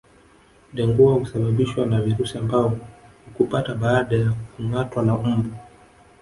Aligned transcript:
Dengua 0.73 1.13
husababishwa 1.13 1.85
na 1.85 2.01
virusi 2.01 2.37
ambao 2.37 2.77
hukupata 3.25 3.75
baada 3.75 4.15
ya 4.17 4.31
kungâatwa 4.57 5.03
na 5.03 5.13
mbu 5.17 5.55